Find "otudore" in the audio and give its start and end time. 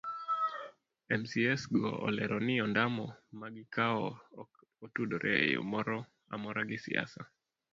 4.85-5.29